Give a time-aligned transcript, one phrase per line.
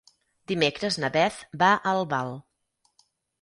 [0.51, 2.33] Dimecres na Beth va a Albal.